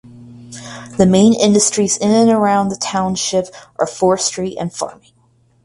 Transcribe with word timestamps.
The 0.97 1.05
main 1.05 1.35
industries 1.35 1.97
in 1.97 2.09
and 2.11 2.31
around 2.31 2.69
the 2.69 2.75
township 2.75 3.49
are 3.77 3.85
forestry 3.85 4.57
and 4.57 4.73
farming. 4.73 5.11